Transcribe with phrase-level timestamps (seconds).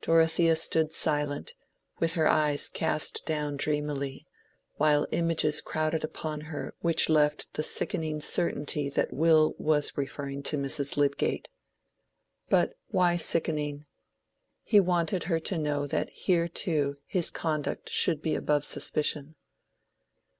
[0.00, 1.54] Dorothea stood silent,
[2.00, 4.26] with her eyes cast down dreamily,
[4.74, 10.56] while images crowded upon her which left the sickening certainty that Will was referring to
[10.58, 10.96] Mrs.
[10.96, 11.48] Lydgate.
[12.48, 13.86] But why sickening?
[14.64, 19.36] He wanted her to know that here too his conduct should be above suspicion.